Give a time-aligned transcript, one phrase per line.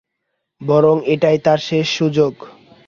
[0.61, 2.33] এবং এটাই তার সেষ সুযোগ।